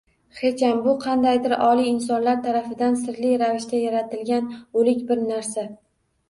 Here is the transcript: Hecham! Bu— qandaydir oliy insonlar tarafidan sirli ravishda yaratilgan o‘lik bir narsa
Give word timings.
Hecham! 0.37 0.77
Bu— 0.85 0.93
qandaydir 1.03 1.53
oliy 1.65 1.89
insonlar 1.89 2.39
tarafidan 2.45 2.97
sirli 3.03 3.35
ravishda 3.43 3.83
yaratilgan 3.83 4.49
o‘lik 4.83 5.05
bir 5.13 5.23
narsa 5.29 5.69